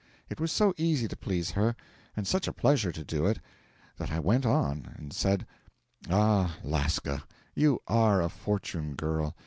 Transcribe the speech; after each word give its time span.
It 0.31 0.39
was 0.39 0.51
so 0.51 0.73
easy 0.77 1.07
to 1.07 1.15
please 1.15 1.51
her, 1.51 1.75
and 2.17 2.25
such 2.25 2.47
a 2.47 2.51
pleasure 2.53 2.91
to 2.91 3.03
do 3.03 3.27
it, 3.27 3.39
that 3.97 4.09
I 4.09 4.19
went 4.19 4.47
on 4.47 4.95
and 4.97 5.13
said 5.13 5.45
'Ah, 6.09 6.57
Lasca, 6.63 7.21
you 7.53 7.79
are 7.87 8.19
a 8.19 8.27
fortunate 8.27 8.97
girl! 8.97 9.35